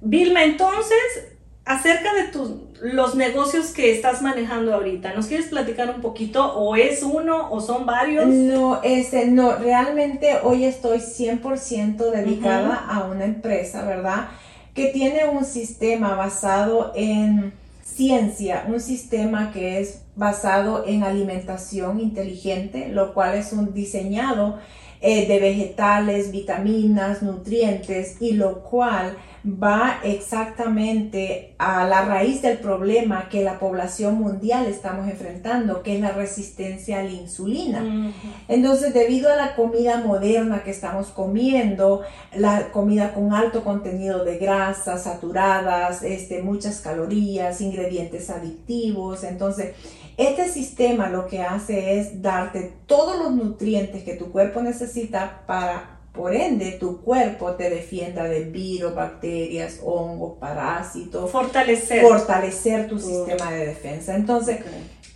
[0.00, 1.35] Vilma, entonces,
[1.66, 6.54] acerca de tus, los negocios que estás manejando ahorita, ¿nos quieres platicar un poquito?
[6.54, 8.26] ¿O es uno o son varios?
[8.26, 14.28] No, este, no, realmente hoy estoy 100% dedicada a una empresa, ¿verdad?
[14.74, 17.52] Que tiene un sistema basado en
[17.84, 24.60] ciencia, un sistema que es basado en alimentación inteligente, lo cual es un diseñado
[25.00, 29.16] eh, de vegetales, vitaminas, nutrientes y lo cual
[29.46, 36.00] va exactamente a la raíz del problema que la población mundial estamos enfrentando, que es
[36.00, 38.12] la resistencia a la insulina.
[38.48, 42.02] Entonces, debido a la comida moderna que estamos comiendo,
[42.34, 49.74] la comida con alto contenido de grasas saturadas, este, muchas calorías, ingredientes adictivos, entonces,
[50.16, 55.95] este sistema lo que hace es darte todos los nutrientes que tu cuerpo necesita para
[56.16, 61.30] por ende, tu cuerpo te defienda de virus, bacterias, hongos, parásitos.
[61.30, 62.02] Fortalecer.
[62.02, 64.16] Fortalecer tu sistema de defensa.
[64.16, 64.58] Entonces,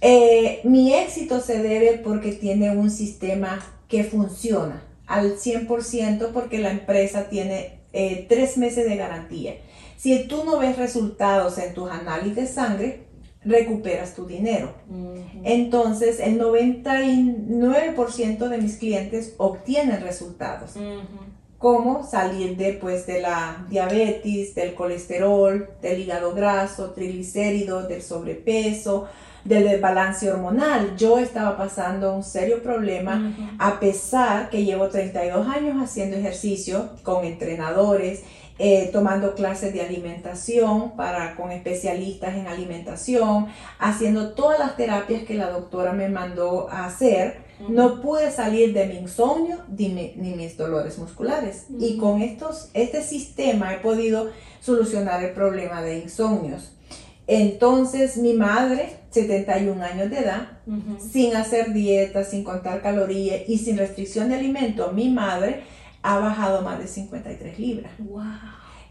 [0.01, 3.59] eh, mi éxito se debe porque tiene un sistema
[3.89, 9.55] que funciona al 100% porque la empresa tiene eh, tres meses de garantía.
[9.97, 13.10] Si tú no ves resultados en tus análisis de sangre,
[13.45, 14.73] recuperas tu dinero.
[15.45, 20.75] Entonces, el 99% de mis clientes obtienen resultados.
[21.59, 29.09] Como salir después de la diabetes, del colesterol, del hígado graso, triglicéridos, del sobrepeso,
[29.45, 30.97] del desbalance hormonal.
[30.97, 37.25] Yo estaba pasando un serio problema a pesar que llevo 32 años haciendo ejercicio con
[37.25, 38.23] entrenadores
[38.63, 43.47] eh, tomando clases de alimentación para, con especialistas en alimentación,
[43.79, 47.49] haciendo todas las terapias que la doctora me mandó a hacer.
[47.71, 51.69] No pude salir de mi insomnio ni, mis dolores musculares.
[51.79, 54.29] Y con estos, este sistema he podido
[54.61, 56.73] solucionar el problema de insomnios.
[57.27, 60.49] Entonces mi madre, 71 años de edad,
[61.11, 65.63] sin hacer dieta, sin contar calorías y sin restricción de alimento, mi madre
[66.03, 67.93] ha bajado más de 53 libras.
[67.99, 68.23] Wow.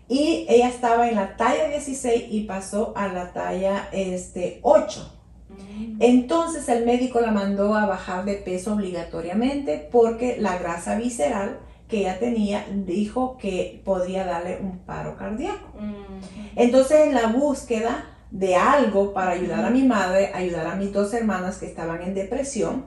[0.07, 5.15] Y ella estaba en la talla 16 y pasó a la talla este, 8.
[5.49, 5.97] Mm.
[5.99, 11.99] Entonces el médico la mandó a bajar de peso obligatoriamente porque la grasa visceral que
[11.99, 15.67] ella tenía dijo que podría darle un paro cardíaco.
[15.79, 16.55] Mm.
[16.55, 21.13] Entonces en la búsqueda de algo para ayudar a mi madre, ayudar a mis dos
[21.13, 22.85] hermanas que estaban en depresión,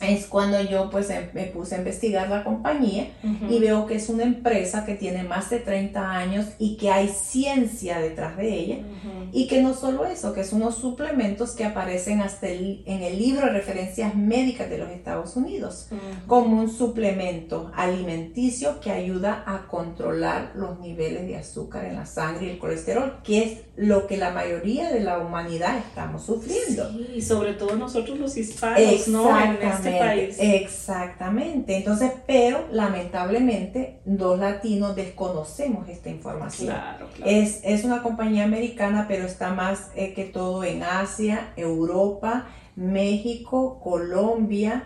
[0.00, 3.08] es cuando yo pues em- me puse a investigar la compañía
[3.50, 7.08] y veo que es una empresa que tiene más de 30 años y que hay
[7.08, 8.76] ciencia detrás de ella
[9.32, 13.18] y que no solo eso, que son unos suplementos que aparecen hasta el- en el
[13.18, 15.88] libro de referencias médicas de los Estados Unidos
[16.26, 22.46] como un suplemento alimenticio que ayuda a controlar los niveles de azúcar en la sangre
[22.46, 26.90] y el colesterol, que es lo que la mayoría de la humanidad estamos sufriendo.
[26.92, 29.24] Sí, y sobre todo nosotros los hispanos, ¿no?
[29.38, 30.36] En este país.
[30.38, 31.76] exactamente.
[31.76, 36.68] Entonces, pero lamentablemente los latinos desconocemos esta información.
[36.68, 37.30] Claro, claro.
[37.30, 42.46] Es, es una compañía americana, pero está más eh, que todo en Asia, Europa,
[42.76, 44.84] México, Colombia,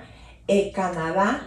[0.49, 1.47] eh, Canadá.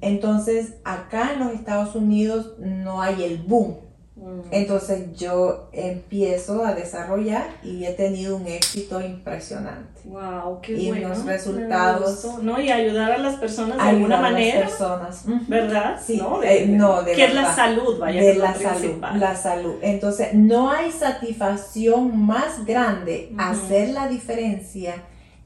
[0.00, 3.83] Entonces, acá en los Estados Unidos no hay el boom.
[4.24, 4.42] Ujú.
[4.50, 10.00] Entonces yo empiezo a desarrollar y he tenido un éxito impresionante.
[10.04, 11.08] Wow, qué y bueno.
[11.08, 12.60] los me resultados- ¿no?
[12.60, 15.22] Y ayudar a las personas de alguna a las manera, personas.
[15.48, 16.00] ¿verdad?
[16.04, 16.42] Sí, ¿no?
[16.42, 19.74] eh, no, de que es la salud, vaya, de la salud, la salud.
[19.82, 24.94] Entonces, no hay satisfacción más grande hacer la diferencia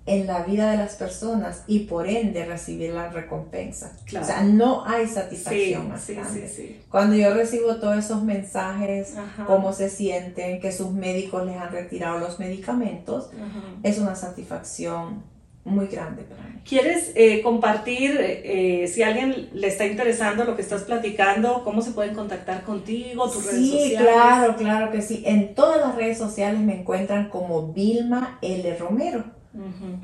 [0.08, 3.92] en la vida de las personas y por ende recibir la recompensa.
[4.06, 4.24] Claro.
[4.24, 6.48] O sea, no hay Sí, satisfacción más sí, grande.
[6.48, 6.80] sí, sí.
[6.90, 9.44] Cuando yo recibo todos esos mensajes, Ajá.
[9.46, 13.62] cómo se sienten, que sus médicos les han retirado los medicamentos, Ajá.
[13.82, 15.22] es una satisfacción
[15.64, 16.60] muy grande para mí.
[16.66, 21.82] ¿Quieres eh, compartir, eh, si a alguien le está interesando lo que estás platicando, cómo
[21.82, 24.00] se pueden contactar contigo, tus redes Sí, sociales?
[24.00, 25.22] claro, claro que sí.
[25.26, 28.76] En todas las redes sociales me encuentran como Vilma L.
[28.78, 29.24] Romero.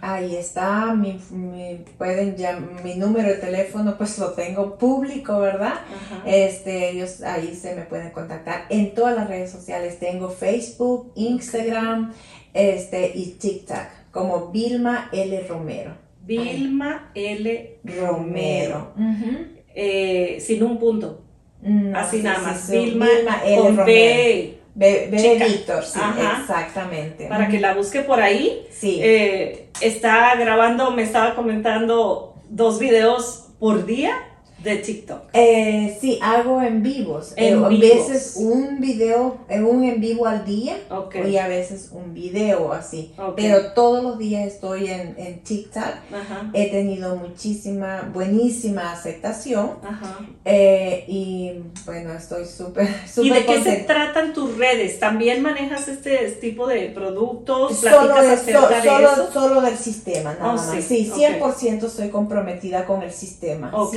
[0.01, 5.75] Ahí está, mi, mi- pueden ya, mi número de teléfono pues lo tengo público, ¿verdad?
[6.27, 9.99] Este, ellos ahí se me pueden contactar en todas las redes sociales.
[10.01, 12.13] Tengo Facebook, Instagram,
[12.53, 13.79] este y TikTok
[14.11, 15.47] como Vilma L.
[15.49, 15.93] Romero.
[16.23, 17.79] Vilma L.
[17.85, 18.93] Romero.
[19.75, 21.21] Eh, sin un punto.
[21.61, 22.61] No, Así sí, nada más.
[22.61, 23.07] sí, Vilma,
[23.45, 23.57] L.
[23.69, 23.85] Romero.
[23.87, 24.59] B.
[24.75, 25.45] B, B de chica.
[25.47, 26.41] Víctor, sí, Ajá.
[26.41, 27.27] exactamente.
[27.27, 28.67] Para que la busque por ahí.
[28.71, 28.99] Sí.
[29.03, 34.17] Eh, está grabando, me estaba comentando, dos videos por día
[34.65, 35.23] de TikTok.
[35.35, 37.33] Eh, sí, hago en vivos.
[37.37, 41.17] En Eh, a veces un video, eh, un en vivo al día Ok.
[41.29, 43.13] y a veces un video así.
[43.19, 43.35] Ok.
[43.37, 45.83] Pero todos los días estoy en, en TikTok.
[45.83, 46.51] Ajá.
[46.55, 50.19] He tenido muchísima, buenísima aceptación Ajá.
[50.45, 51.53] eh, y
[51.85, 54.99] bueno, estoy súper, ¿Y súper de qué se tratan tus redes?
[54.99, 57.77] ¿También manejas este tipo de productos?
[57.79, 59.33] Solo, ¿Platicas de- so- acerca de solo, eso?
[59.33, 60.75] solo del sistema, nada Oh, más.
[60.83, 61.19] sí, Sí, ok.
[61.19, 63.71] 100% estoy comprometida con el sistema.
[63.75, 63.95] Ok.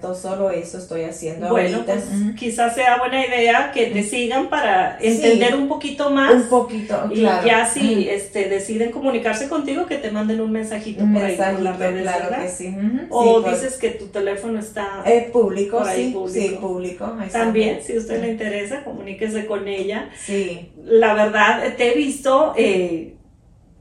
[0.00, 1.94] 100%, solo eso estoy haciendo Bueno, ahorita.
[1.94, 2.04] pues
[2.36, 6.32] quizás sea buena idea que te sigan para entender un poquito más.
[6.34, 7.46] Un poquito, Y claro.
[7.46, 11.46] ya si este, deciden comunicarse contigo, que te manden un mensajito Un por ahí por
[11.46, 12.42] mensajito, las redes, claro ¿verdad?
[12.42, 12.68] que sí.
[12.68, 16.48] Ujú, O sí, por- dices que tu teléfono está Es público, por ahí sí, público.
[16.50, 17.16] sí, público.
[17.32, 20.10] también, si a usted le interesa, comuníquese con ella.
[20.16, 23.14] Sí, La verdad, te he visto, eh,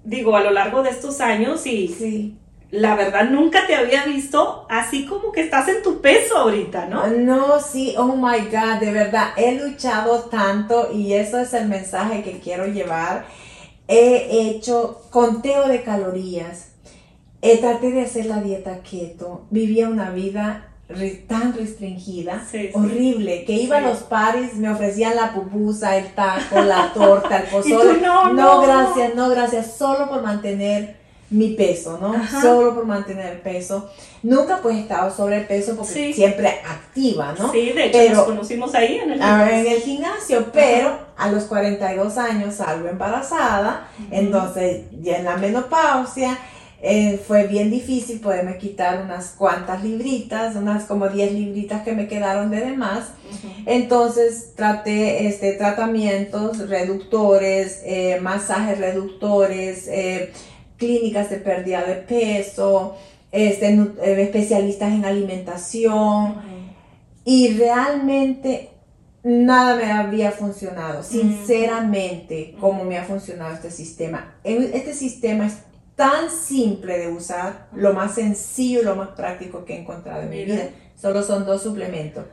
[0.04, 2.38] digo, a lo largo de estos años y sí.
[2.76, 7.08] La verdad nunca te había visto así como que estás en tu peso ahorita, ¿no?
[7.08, 12.24] No, sí, oh my God, de verdad, he luchado tanto y eso es el mensaje
[12.24, 13.26] que quiero llevar.
[13.88, 16.70] He hecho conteo de calorías,
[17.42, 20.68] eh, traté de hacer la dieta keto, vivía una vida
[21.28, 22.72] tan restringida, Sí, sí.
[22.74, 23.84] horrible, que iba Sí.
[23.86, 27.96] a los paris, me ofrecían la pupusa, el taco, la torta, el pozole.
[27.96, 28.62] tú, no, no.
[28.62, 32.14] gracias, no, gracias, solo por mantener mi peso, ¿no?
[32.14, 32.42] Ajá.
[32.42, 33.90] Solo por mantener el peso.
[34.22, 36.14] Nunca pues he estado sobre el peso porque Sí.
[36.14, 37.52] siempre activa, ¿no?
[37.52, 41.32] Sí, de hecho Pero- nos conocimos ahí en el ver, en el gimnasio, pero a
[41.32, 46.38] los 42 años salgo embarazada, entonces ya en la menopausia
[46.88, 52.08] eh, fue bien difícil poderme quitar unas cuantas libritas, unas como 10 libritas que me
[52.08, 53.06] quedaron de demás.
[53.66, 60.32] Entonces traté este, tratamientos reductores, eh, masajes reductores, eh,
[60.78, 62.96] clínicas de pérdida de peso,
[63.32, 66.36] este, eh, especialistas en alimentación.
[67.24, 68.70] Y realmente
[69.24, 74.36] nada me había funcionado, sinceramente, como me ha funcionado este sistema.
[74.44, 75.58] Este sistema es
[75.96, 80.30] tan simple de usar, lo más sencillo y lo más práctico que he encontrado en
[80.30, 80.70] mi vida.
[80.96, 82.26] Solo son dos suplementos.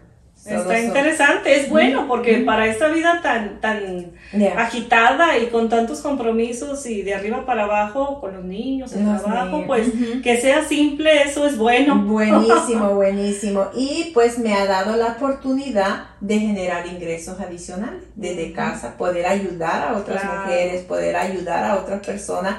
[0.45, 4.11] Está interesante, es bueno porque para esta vida tan, tan
[4.57, 9.23] agitada y con tantos compromisos y de arriba para abajo con los niños, el Los
[9.23, 9.67] trabajo, niños.
[9.69, 9.89] pues
[10.23, 11.97] que sea simple, eso es bueno.
[12.05, 13.67] Buenísimo, buenísimo.
[13.77, 19.89] Y pues me ha dado la oportunidad de generar ingresos adicionales desde casa, poder ayudar
[19.89, 20.41] a otras Claro.
[20.43, 22.57] mujeres, poder ayudar a otras personas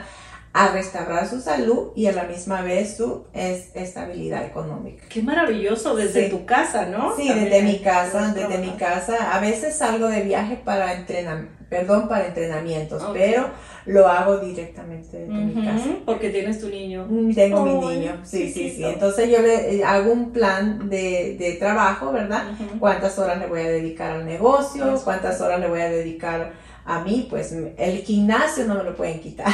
[0.53, 5.03] a restaurar su salud y a la misma vez su estabilidad económica.
[5.09, 7.15] Qué maravilloso desde tu casa, ¿no?
[7.15, 9.35] Sí, desde mi casa, desde mi casa.
[9.35, 13.49] A veces salgo de viaje para entrenar, perdón, para entrenamientos, pero
[13.87, 15.89] lo hago directamente desde mi casa.
[16.05, 17.07] Porque tienes tu niño.
[17.09, 18.85] Mm, tengo mi niño, sí, sí, sí.
[18.85, 22.43] Entonces yo le eh, hago un plan de, de trabajo, ¿verdad?
[22.79, 26.53] Cuántas horas le voy a dedicar al negocio, cuántas horas le voy a dedicar
[26.85, 29.53] a mí, pues el gimnasio no me lo pueden quitar.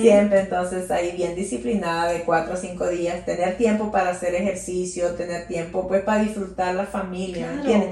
[0.00, 5.10] Siempre entonces ahí bien disciplinada de cuatro o cinco días, tener tiempo para hacer ejercicio,
[5.10, 7.90] tener tiempo pues para disfrutar la familia, ¿entiendes?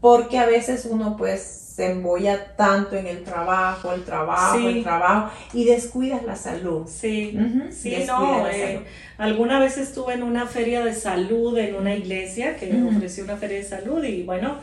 [0.00, 5.30] Porque a veces uno pues se embolla tanto en el trabajo, el trabajo, el trabajo
[5.54, 6.86] y descuidas la salud.
[6.86, 7.38] Sí,
[7.70, 8.48] sí, no.
[8.48, 8.80] Eh,
[9.16, 13.58] alguna vez estuve en una feria de salud en una iglesia que ofreció una feria
[13.58, 14.58] de salud y bueno,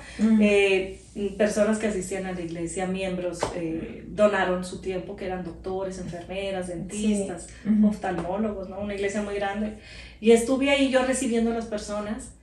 [1.37, 6.67] personas que asistían a la iglesia, miembros, eh, donaron su tiempo, que eran doctores, enfermeras,
[6.67, 7.47] dentistas,
[7.83, 8.79] oftalmólogos, ¿no?
[8.79, 9.77] Una iglesia muy grande.
[10.19, 12.33] Y estuve ahí yo recibiendo a las personas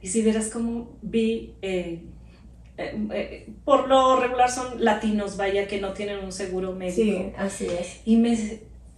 [0.00, 1.54] y si vieras cómo vi...
[1.62, 2.02] Eh,
[2.80, 7.02] eh, por lo regular son latinos, vaya, que no tienen un seguro médico.
[7.02, 8.00] Sí, así es.
[8.04, 8.36] Y me,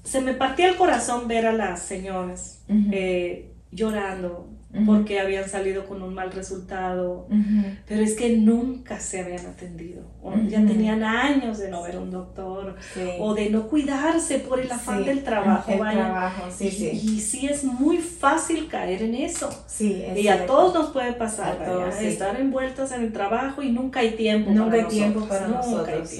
[0.02, 2.62] se me partía el corazón ver a las señoras
[3.72, 4.48] llorando,
[4.86, 7.26] porque habían salido con un mal resultado,
[7.88, 12.10] pero es que nunca se habían atendido, o ya tenían años de no ver un
[12.10, 12.76] doctor,
[13.18, 15.72] o de no cuidarse por el afán del trabajo.
[16.56, 16.90] sí, y, sí.
[16.90, 19.50] y, sí es muy fácil caer en eso.
[19.66, 21.58] Sí, y a todos nos puede pasar,
[22.00, 25.40] estar envueltos en el trabajo y nunca hay tiempo nunca para hay tiempo nosotros.
[25.40, 26.10] para nosotros.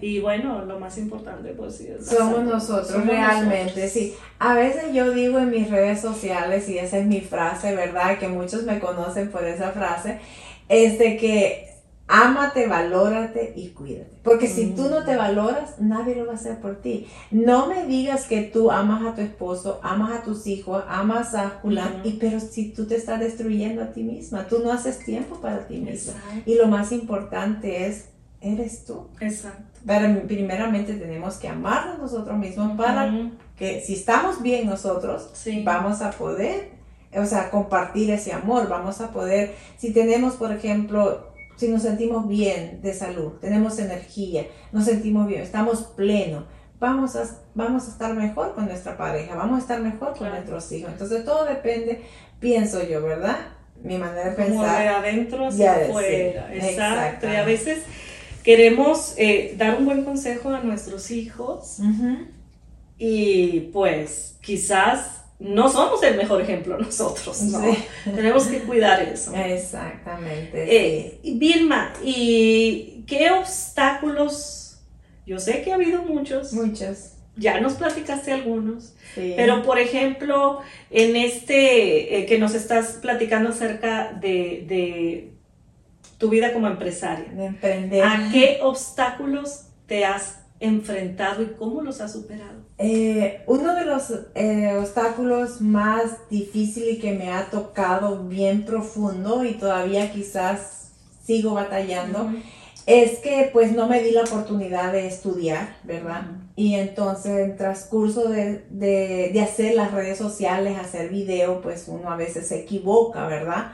[0.00, 4.14] Y bueno, lo más importante pues sí es Somos nosotros, realmente, sí.
[4.38, 8.18] A veces yo digo en mis redes sociales, y esa es mi frase, ¿verdad?
[8.18, 10.20] Que muchos me conocen por esa frase,
[10.68, 11.72] es de que
[12.12, 14.18] ámate, valórate y cuídate.
[14.22, 17.06] Porque si tú no te valoras, nadie lo va a hacer por ti.
[17.30, 21.60] No me digas que tú amas a tu esposo, amas a tus hijos, amas a
[21.62, 25.40] Julián, y pero si tú te estás destruyendo a ti misma, tú no haces tiempo
[25.40, 26.14] para ti misma.
[26.44, 28.10] Y lo más importante es,
[28.42, 29.08] eres tú.
[29.20, 29.62] Exacto.
[29.86, 35.30] Pero primeramente tenemos que amarnos nosotros mismos para que si estamos bien nosotros,
[35.64, 36.81] vamos a poder
[37.14, 42.26] o sea, compartir ese amor, vamos a poder, si tenemos, por ejemplo, si nos sentimos
[42.26, 46.44] bien de salud, tenemos energía, nos sentimos bien, estamos plenos,
[46.80, 50.70] vamos a, vamos a estar mejor con nuestra pareja, vamos a estar mejor con nuestros
[50.72, 50.90] hijos.
[50.90, 52.02] Entonces todo depende,
[52.40, 53.36] pienso yo, ¿verdad?
[53.82, 54.56] Mi manera de pensar.
[54.56, 56.52] Como de adentro hacia afuera.
[56.52, 57.28] exacto.
[57.28, 57.84] Y a veces
[58.42, 61.78] queremos eh, dar un buen consejo a nuestros hijos
[62.98, 67.60] y pues quizás no somos el mejor ejemplo nosotros, ¿no?
[68.04, 69.34] Tenemos que cuidar eso.
[69.34, 70.66] Exactamente.
[70.68, 74.80] Eh, Vilma, ¿y qué obstáculos?
[75.26, 76.52] Yo sé que ha habido muchos.
[76.52, 77.12] Muchos.
[77.36, 78.94] Ya nos platicaste algunos.
[79.14, 85.30] Pero, por ejemplo, en este eh, que nos estás platicando acerca de,
[86.18, 87.32] tu vida como empresaria.
[87.32, 88.04] De emprender.
[88.04, 92.62] ¿A qué obstáculos te has enfrentado y cómo los has superado?
[92.78, 99.54] Eh, uno de los eh, obstáculos más difíciles que me ha tocado bien profundo y
[99.54, 100.92] todavía quizás
[101.24, 102.30] sigo batallando
[102.86, 106.22] es que pues no me di la oportunidad de estudiar, ¿verdad?
[106.56, 112.16] Y entonces en transcurso de, de, hacer las redes sociales, hacer video, pues uno a
[112.16, 113.72] veces se equivoca, ¿verdad?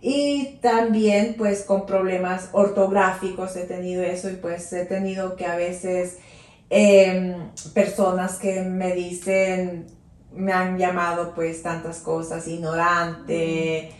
[0.00, 5.56] Y también pues con problemas ortográficos he tenido eso y pues he tenido que a
[5.56, 6.18] veces
[6.70, 9.86] Em, personas que me dicen,
[10.32, 13.90] me han llamado pues tantas cosas, ignorante,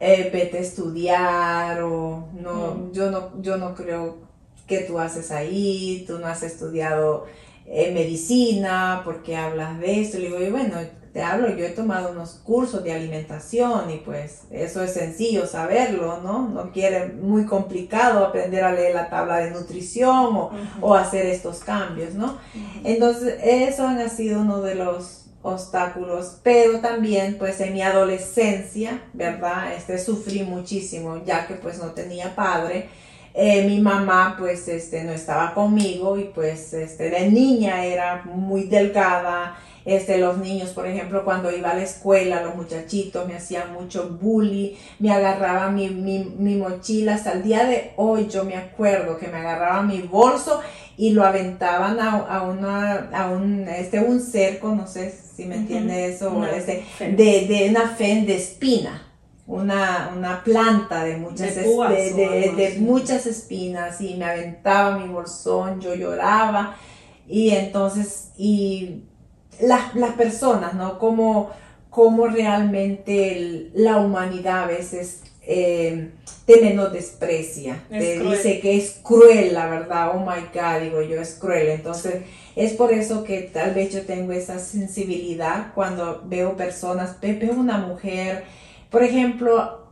[0.00, 4.18] eh, vete a estudiar o no, yo no, yo no creo
[4.66, 7.26] que tú haces ahí, tú no has estudiado
[7.66, 10.18] eh, medicina, porque hablas de esto?
[10.18, 10.76] Le digo, y bueno,
[11.14, 16.20] te hablo, yo he tomado unos cursos de alimentación y pues eso es sencillo saberlo,
[16.20, 16.48] ¿no?
[16.48, 20.50] No quiere muy complicado aprender a leer la tabla de nutrición
[20.80, 22.36] o, hacer estos cambios, ¿no?
[22.82, 29.72] Entonces, eso ha sido uno de los obstáculos, pero también pues en mi adolescencia, ¿verdad?
[29.72, 32.88] Este, sufrí muchísimo ya que pues no tenía padre.
[33.34, 38.64] Eh, mi mamá pues este, no estaba conmigo y pues este, de niña era muy
[38.64, 43.72] delgada, este, los niños, por ejemplo, cuando iba a la escuela, los muchachitos me hacían
[43.74, 49.18] mucho bully, me agarraban mi, mi, mochila, hasta el día de hoy yo me acuerdo
[49.18, 50.60] que me agarraban mi bolso
[50.96, 56.06] y lo aventaban a, una, a un, este, un cerco, no sé si me entiende
[56.06, 59.10] eso, este, de, de una fe de espina.
[59.46, 65.94] Una, una, planta de muchas, de, de, muchas espinas y me aventaba mi bolsón, yo
[65.94, 66.76] lloraba.
[67.28, 69.02] Y entonces, y
[69.60, 70.98] las, las personas, ¿no?
[70.98, 71.50] Como,
[71.90, 76.10] como realmente la humanidad a veces eh,
[76.46, 81.34] te menosprecia, te dice que es cruel, la verdad, oh my God, digo yo, es
[81.34, 81.68] cruel.
[81.68, 82.22] Entonces,
[82.56, 87.78] es por eso que tal vez yo tengo esa sensibilidad cuando veo personas, veo una
[87.78, 88.44] mujer,
[88.90, 89.84] por ejemplo,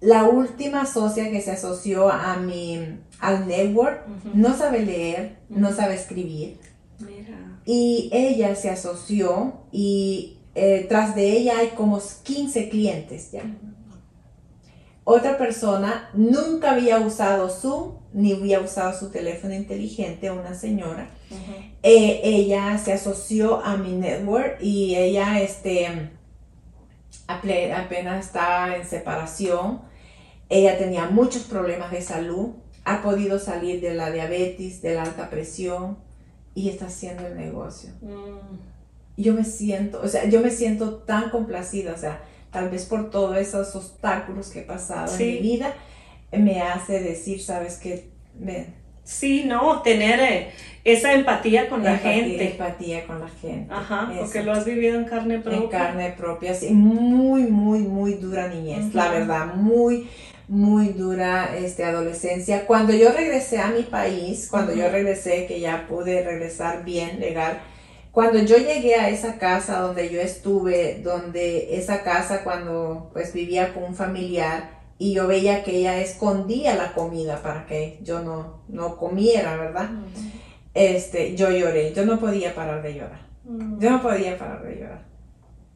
[0.00, 4.04] la última socia que se asoció a mi, al network,
[4.34, 6.58] no sabe leer, no sabe escribir.
[7.64, 13.42] Y ella se asoció y eh, tras de ella hay como 15 clientes ya.
[15.04, 21.08] Otra persona nunca había usado Zoom ni había usado su teléfono inteligente, una señora.
[21.82, 26.10] Eh, ella se asoció a mi network y ella este,
[27.26, 29.80] apenas está en separación.
[30.48, 32.50] Ella tenía muchos problemas de salud,
[32.84, 35.96] ha podido salir de la diabetes, de la alta presión
[36.54, 37.90] y está haciendo el negocio.
[38.00, 38.58] Mm.
[39.16, 43.10] Yo me siento, o sea, yo me siento tan complacida, o sea, tal vez por
[43.10, 45.74] todos esos obstáculos que he pasado en mi vida,
[46.32, 48.10] me hace decir, sabes que...
[48.38, 48.74] Me,
[49.04, 50.50] sí, no, tener eh,
[50.84, 52.52] esa empatía con la gente.
[52.52, 53.72] Empatía con la gente.
[53.72, 55.58] Ajá, porque lo has vivido en carne propia.
[55.58, 60.08] En carne propia, sí, muy, muy, muy dura niñez, la verdad, muy,
[60.48, 62.66] muy dura este, adolescencia.
[62.66, 67.60] Cuando yo regresé a mi país, cuando yo regresé, que ya pude regresar bien, legal,
[68.12, 73.72] cuando yo llegué a esa casa donde yo estuve, donde esa casa cuando pues vivía
[73.72, 78.64] con un familiar y yo veía que ella escondía la comida para que yo no,
[78.68, 79.90] no comiera, ¿verdad?
[80.74, 83.26] Este, yo lloré, yo no podía parar de llorar.
[83.78, 85.11] Yo no podía parar de llorar.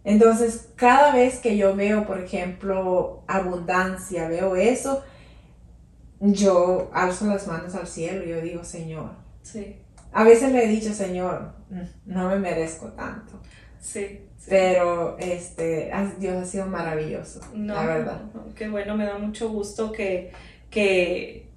[0.06, 5.02] Entonces, cada vez que yo veo, por ejemplo, abundancia, veo eso,
[6.20, 9.10] yo alzo las manos al cielo y yo digo, Señor.
[9.42, 9.74] Sí.
[10.12, 11.54] A veces le he dicho, Señor,
[12.04, 13.42] no me merezco tanto.
[13.80, 14.20] Sí.
[14.48, 15.90] Pero este,
[16.20, 18.22] Dios ha sido maravilloso, la verdad.
[18.54, 20.30] qué bueno, me da mucho gusto que,
[20.70, 21.48] que,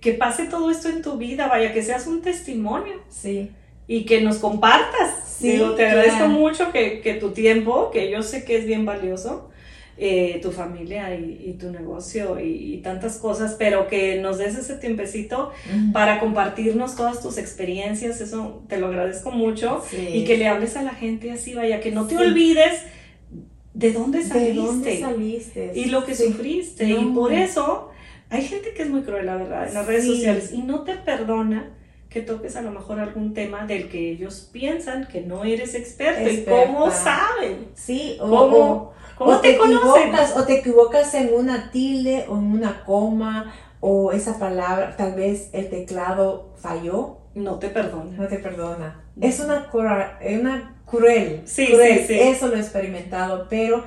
[0.00, 2.94] que pase todo esto en tu vida, vaya, que seas un testimonio.
[3.08, 3.54] Sí
[3.90, 5.16] y que nos compartas.
[5.40, 9.50] Sí, te agradezco mucho que, que, tu tiempo, que yo sé que es bien valioso,
[9.98, 15.50] eh, tu familia y, tu negocio y, tantas cosas, pero que nos des ese tiempecito
[15.92, 19.82] para compartirnos todas tus experiencias, eso te lo agradezco mucho.
[20.12, 22.84] Y que le hables a la gente así, vaya, que no te olvides
[23.74, 25.72] de dónde saliste, ¿De dónde saliste?
[25.74, 26.88] y lo que sufriste.
[26.88, 27.90] Y por eso
[28.28, 30.94] hay gente que es muy cruel, la verdad, en las redes sociales y no te
[30.94, 31.70] perdona
[32.10, 36.28] que toques a lo mejor algún tema del que ellos piensan que no eres experto
[36.28, 37.68] y cómo saben.
[37.74, 43.54] Sí, o, ¿Cómo, te, equivocas, o te equivocas en una tilde o en una coma
[43.78, 47.18] o esa palabra, tal vez el teclado falló.
[47.34, 48.16] No te perdona.
[48.16, 49.04] No te perdona.
[49.20, 51.42] Es una, una cruel.
[51.44, 52.18] Sí, sí, sí.
[52.18, 53.84] Eso lo he experimentado, pero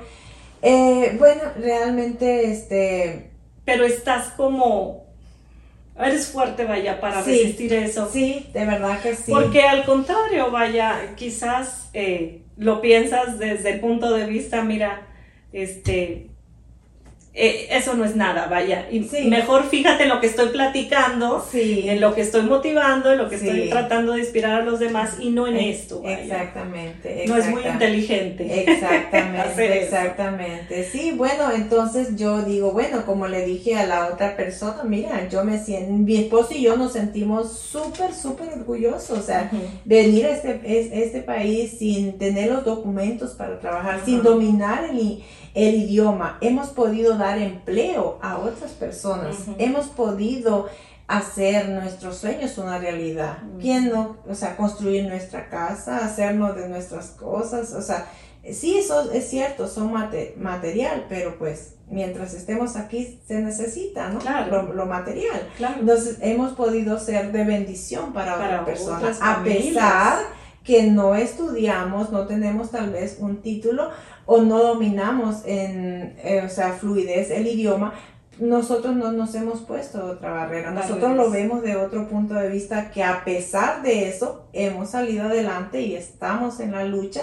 [0.62, 3.32] eh, bueno, realmente este...
[3.66, 5.04] Pero estás como
[5.98, 8.10] Eres fuerte, vaya, para resistir eso.
[8.12, 9.32] Sí, de verdad que sí.
[9.32, 15.08] Porque al contrario, vaya, quizás eh, lo piensas desde el punto de vista, mira,
[15.52, 16.30] este,
[17.36, 18.88] eh, eso no es nada, vaya.
[18.92, 23.28] Y mejor fíjate en lo que estoy platicando, en lo que estoy motivando, en lo
[23.28, 26.04] que estoy tratando de inspirar a los demás y no en esto.
[26.06, 28.64] Exactamente, No es muy inteligente.
[28.74, 30.84] Exactamente, exactamente.
[30.84, 35.44] Sí, bueno, entonces yo digo, bueno, como le dije a la otra persona, mira, yo
[35.44, 39.18] me siento, mi esposo y yo nos sentimos súper, súper orgullosos.
[39.18, 39.50] O sea,
[39.86, 40.60] venir a este,
[41.04, 45.24] este país sin tener los documentos para trabajar, sin dominar el
[45.54, 50.68] el idioma, hemos podido dar empleo a otras personas, hemos podido
[51.08, 53.38] hacer nuestros sueños una realidad.
[53.60, 54.18] ¿Quién no?
[54.28, 58.08] O sea, construir nuestra casa, hacernos de nuestras cosas, o sea,
[58.52, 59.94] sí, eso es cierto, son
[60.38, 64.20] material, pero pues mientras estemos aquí se necesita, ¿no?
[64.20, 64.74] Claro.
[64.74, 65.50] Lo, material.
[65.58, 65.76] Claro.
[65.80, 70.20] Entonces, hemos podido ser de bendición para, otras personas, a pesar
[70.64, 73.92] que no estudiamos, no tenemos tal vez un título
[74.26, 77.94] o no dominamos en, eh, o sea, fluidez el idioma,
[78.40, 80.72] nosotros no nos hemos puesto otra barrera.
[80.72, 85.26] Nosotros lo vemos de otro punto de vista que a pesar de eso hemos salido
[85.26, 87.22] adelante y estamos en la lucha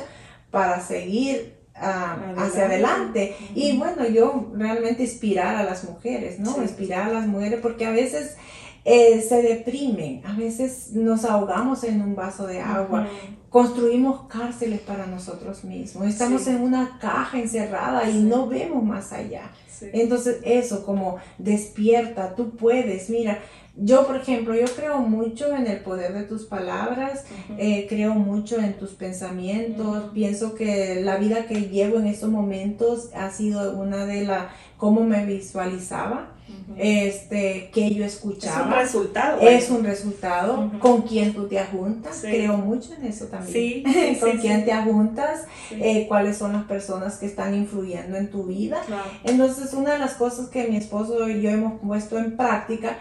[0.51, 3.37] para seguir ah, hacia adelante.
[3.55, 6.63] Y bueno, yo realmente inspirar a las mujeres, ¿no?
[6.63, 8.37] Inspirar a las mujeres porque a veces
[8.85, 13.07] eh, se deprimen, a veces nos ahogamos en un vaso de agua,
[13.49, 19.51] construimos cárceles para nosotros mismos, estamos en una caja encerrada y no vemos más allá.
[19.93, 23.39] Entonces eso como despierta, tú puedes, mira,
[23.77, 27.25] yo, por ejemplo, yo creo mucho en el poder de tus palabras,
[27.57, 33.11] eh, creo mucho en tus pensamientos, pienso que la vida que llevo en estos momentos
[33.15, 34.47] ha sido una de las,
[34.81, 36.31] cómo me visualizaba,
[36.79, 38.61] este, que yo escuchaba.
[38.61, 39.41] Es un resultado.
[39.43, 40.73] Es un resultado.
[40.81, 42.23] Con quién tú te ajuntas.
[42.23, 43.53] Creo mucho en eso también.
[43.53, 44.19] Sí.
[44.21, 48.81] con quién te ajuntas, eh, cuáles son las personas que están influyendo en tu vida.
[49.23, 52.97] Entonces, una de las cosas que mi esposo y yo hemos puesto en práctica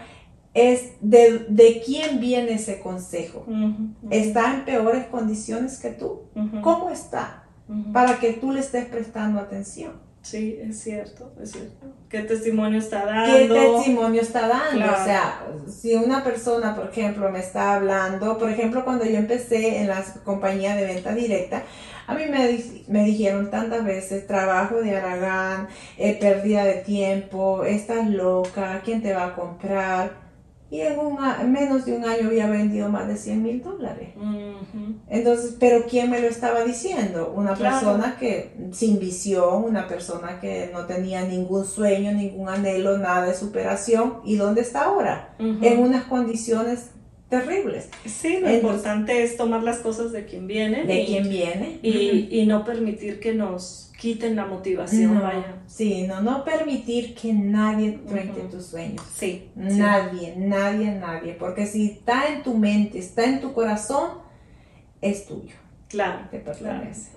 [0.52, 3.46] es de, quién viene ese consejo.
[4.10, 6.24] ¿Está en peores condiciones que tú?
[6.60, 7.44] ¿Cómo está?
[7.94, 10.09] Para que tú le estés prestando atención.
[10.22, 11.86] Sí, es cierto, es cierto.
[12.08, 13.36] ¿Qué testimonio está dando?
[13.36, 14.84] ¿Qué testimonio está dando?
[14.84, 19.78] O sea, si una persona, por ejemplo, me está hablando, por ejemplo, cuando yo empecé
[19.78, 21.62] en la compañía de venta directa,
[22.06, 22.58] a mí me,
[22.88, 29.14] me dijeron tantas veces, trabajo de Aragán, eh, pérdida de tiempo, estás loca, ¿quién te
[29.14, 30.29] va a comprar?
[30.70, 31.18] Y en, un,
[31.50, 34.10] menos de un año había vendido más de 100 mil dólares.
[35.08, 37.32] Entonces, pero ¿quién me lo estaba diciendo?
[37.34, 43.26] Una persona que sin visión, una persona que no tenía ningún sueño, ningún anhelo, nada
[43.26, 44.20] de superación.
[44.24, 45.34] ¿Y dónde está ahora?
[45.38, 46.90] En unas condiciones
[47.30, 47.88] terribles.
[48.04, 50.84] Sí, lo importante es tomar las cosas de quien viene.
[50.84, 51.78] De quien viene.
[51.82, 55.62] Y, y no permitir que nos quiten la motivación, vaya.
[55.66, 59.02] Sí, no, no permitir que nadie trueque tus sueños.
[59.14, 59.50] Sí.
[59.54, 61.34] Nadie, nadie, nadie.
[61.34, 64.10] Porque si está en tu mente, está en tu corazón,
[65.00, 65.54] es tuyo.
[65.88, 66.28] Claro.
[66.30, 67.10] Te pertenece.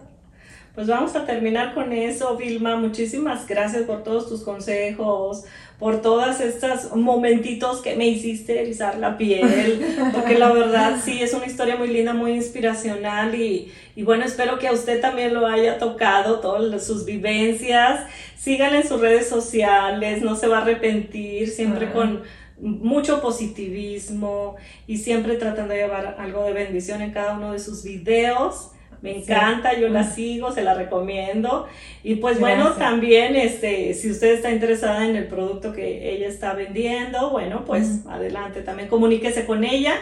[0.76, 2.76] Pues vamos a terminar con eso, Vilma.
[2.76, 5.46] Muchísimas gracias por todos tus consejos,
[5.84, 9.82] por todos estos momentitos que me hiciste erizar la piel,
[10.14, 14.58] porque la verdad sí es una historia muy linda, muy inspiracional y, y bueno, espero
[14.60, 18.06] que a usted también lo haya tocado, todas sus vivencias.
[18.38, 22.22] Síganle en sus redes sociales, no se va a arrepentir, siempre con
[22.62, 24.56] mucho positivismo
[24.88, 28.70] y siempre tratando de llevar algo de bendición en cada uno de sus videos.
[29.04, 31.68] Me encanta, yo la sigo, se la recomiendo.
[32.04, 36.54] Y pues bueno, también este, si usted está interesada en el producto que ella está
[36.54, 39.96] vendiendo, bueno, pues adelante, también comuníquese con ella.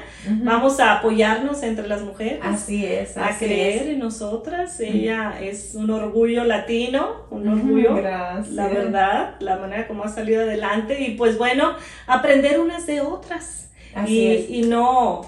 [0.43, 2.41] Vamos a apoyarnos entre las mujeres.
[2.43, 3.17] Así es.
[3.17, 4.79] a creer en nosotras.
[4.79, 7.95] Ella es un orgullo latino, un orgullo.
[7.95, 8.53] Gracias.
[8.53, 11.01] La verdad, la manera como ha salido adelante.
[11.01, 11.73] Y pues bueno,
[12.05, 13.71] aprender unas de otras.
[13.95, 14.49] Así y, es.
[14.51, 15.21] y no,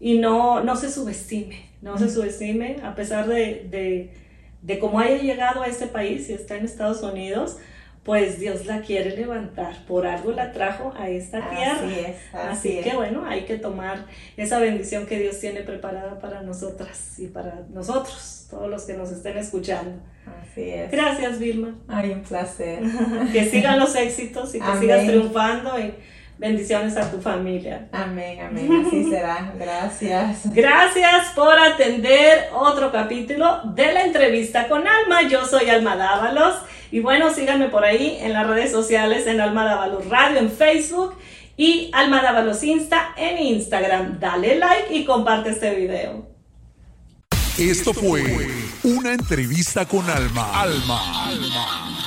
[0.00, 4.10] y no, no se subestime no se subestime, a pesar de,
[4.62, 7.58] de, cómo haya llegado a este país y está en Estados Unidos,
[8.04, 11.74] pues Dios la quiere levantar, por algo la trajo a esta tierra.
[11.74, 12.34] Así es.
[12.34, 14.06] Así, que bueno, hay que tomar
[14.36, 19.12] esa bendición que Dios tiene preparada para nosotras y para nosotros, todos los que nos
[19.12, 20.00] estén escuchando.
[20.26, 20.90] Así es.
[20.90, 21.76] Gracias, Vilma.
[21.86, 22.80] Ay, un placer.
[23.32, 25.78] que sigan los éxitos y que sigas triunfando.
[25.78, 25.92] Y,
[26.38, 27.88] Bendiciones a tu familia.
[27.90, 28.84] Amén, amén.
[28.86, 29.52] Así será.
[29.58, 30.54] Gracias.
[30.54, 35.22] Gracias por atender otro capítulo de la entrevista con Alma.
[35.28, 36.54] Yo soy Alma Dávalos.
[36.92, 41.16] Y bueno, síganme por ahí en las redes sociales en Alma Dávalos Radio en Facebook
[41.56, 44.20] y Alma Dávalos Insta en Instagram.
[44.20, 46.28] Dale like y comparte este video.
[47.58, 48.22] Esto fue
[48.84, 50.62] una entrevista con Alma.
[50.62, 51.26] Alma.
[51.26, 51.97] Alma